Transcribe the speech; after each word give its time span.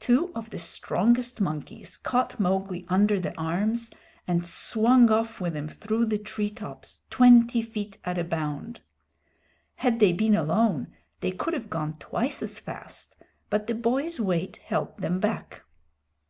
Two 0.00 0.32
of 0.34 0.48
the 0.48 0.58
strongest 0.58 1.38
monkeys 1.38 1.98
caught 1.98 2.40
Mowgli 2.40 2.86
under 2.88 3.20
the 3.20 3.36
arms 3.38 3.90
and 4.26 4.46
swung 4.46 5.10
off 5.10 5.38
with 5.38 5.54
him 5.54 5.68
through 5.68 6.06
the 6.06 6.16
treetops, 6.16 7.02
twenty 7.10 7.60
feet 7.60 7.98
at 8.02 8.16
a 8.16 8.24
bound. 8.24 8.80
Had 9.74 10.00
they 10.00 10.14
been 10.14 10.34
alone 10.34 10.94
they 11.20 11.30
could 11.30 11.52
have 11.52 11.68
gone 11.68 11.92
twice 11.98 12.42
as 12.42 12.58
fast, 12.58 13.16
but 13.50 13.66
the 13.66 13.74
boy's 13.74 14.18
weight 14.18 14.56
held 14.64 14.96
them 14.96 15.20
back. 15.20 15.62